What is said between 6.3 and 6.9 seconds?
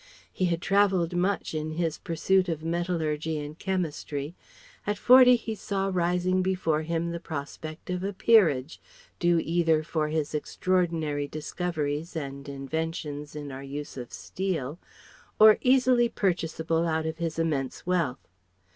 before